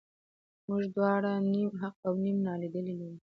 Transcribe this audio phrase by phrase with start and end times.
[0.67, 3.17] موږ دواړه نیم حق او نیم نالیدلي لرو.